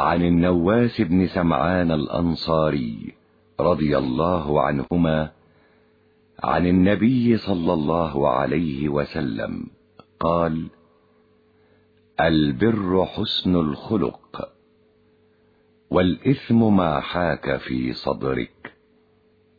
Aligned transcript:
عن 0.00 0.22
النواس 0.22 1.00
بن 1.00 1.26
سمعان 1.26 1.90
الأنصاري 1.90 3.14
رضي 3.60 3.98
الله 3.98 4.62
عنهما 4.62 5.30
عن 6.44 6.66
النبي 6.66 7.36
صلى 7.36 7.72
الله 7.72 8.28
عليه 8.28 8.88
وسلم 8.88 9.66
قال 10.20 10.66
البر 12.20 13.04
حسن 13.04 13.56
الخلق 13.56 14.52
والإثم 15.90 16.76
ما 16.76 17.00
حاك 17.00 17.56
في 17.56 17.92
صدرك 17.92 18.72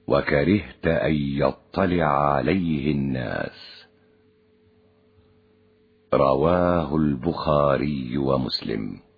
وكرهت 0.07 0.87
أن 0.87 1.13
يطلع 1.13 2.33
عليه 2.33 2.91
الناس. 2.91 3.87
رواه 6.13 6.95
البخاري 6.95 8.17
ومسلم. 8.17 9.10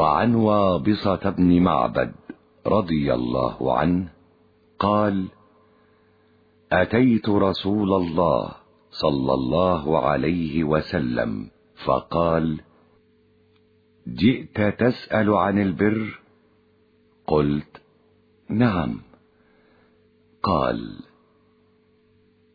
وعن 0.00 0.34
وابصة 0.34 1.30
بن 1.30 1.62
معبد 1.62 2.12
رضي 2.66 3.14
الله 3.14 3.78
عنه 3.78 4.12
قال 4.78 5.28
أتيت 6.72 7.28
رسول 7.28 7.92
الله 7.92 8.52
صلى 8.90 9.34
الله 9.34 9.98
عليه 9.98 10.64
وسلم 10.64 11.50
فقال 11.84 12.60
جئت 14.06 14.60
تسأل 14.60 15.30
عن 15.34 15.58
البر؟ 15.58 16.20
قلت 17.26 17.82
نعم. 18.48 19.00
قال 20.42 21.00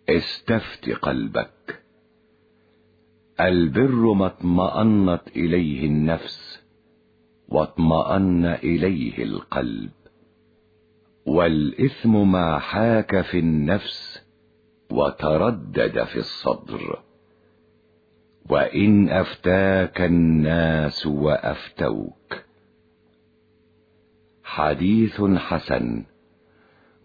استفت 0.10 0.90
قلبك 0.90 1.84
البر 3.40 4.14
ما 4.14 4.26
اطمأنت 4.26 5.28
إليه 5.36 5.86
النفس. 5.86 6.65
واطمأن 7.50 8.46
إليه 8.46 9.24
القلب. 9.24 9.92
والإثم 11.26 12.32
ما 12.32 12.60
حاك 12.60 13.22
في 13.22 13.40
النفس 13.40 14.26
وتردد 14.92 16.04
في 16.04 16.16
الصدر. 16.16 17.00
وإن 18.50 19.10
أفتاك 19.10 20.02
الناس 20.02 21.08
وأفتوك. 21.08 22.44
حديث 24.44 25.22
حسن 25.22 26.06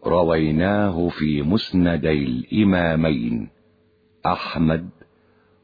رويناه 0.07 1.09
في 1.09 1.43
مسندي 1.43 2.25
الإمامين 2.25 3.49
أحمد 4.27 4.91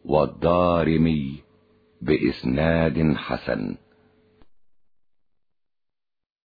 والدارمي 0.04 1.34
بإسناد 2.02 3.14
حسن. 3.16 3.76